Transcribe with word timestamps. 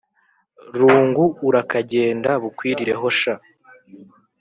Rungu 0.79 1.23
urakagenda 1.47 2.31
bukwirireho 2.41 3.07
sha 3.19 3.35